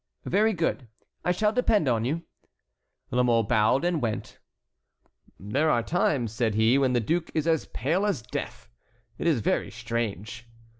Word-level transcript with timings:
"Very 0.25 0.53
good. 0.53 0.87
I 1.23 1.31
shall 1.31 1.53
depend 1.53 1.87
on 1.87 2.05
you." 2.05 2.23
La 3.11 3.21
Mole 3.21 3.43
bowed 3.43 3.85
and 3.85 4.01
went 4.01 4.39
on. 5.39 5.49
"There 5.51 5.69
are 5.69 5.83
times," 5.83 6.31
said 6.31 6.55
he, 6.55 6.79
"when 6.79 6.93
the 6.93 6.99
duke 6.99 7.29
is 7.35 7.45
as 7.45 7.67
pale 7.67 8.07
as 8.07 8.23
death. 8.23 8.67
It 9.19 9.27
is 9.27 9.41
very 9.41 9.69
strange." 9.69 10.47